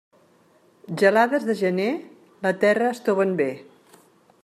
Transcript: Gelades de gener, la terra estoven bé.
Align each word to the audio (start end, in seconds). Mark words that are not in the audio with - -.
Gelades 1.01 1.45
de 1.51 1.57
gener, 1.61 1.91
la 2.47 2.57
terra 2.65 2.91
estoven 2.97 3.37
bé. 3.45 3.51